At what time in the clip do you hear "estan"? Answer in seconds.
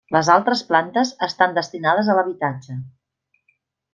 1.27-1.53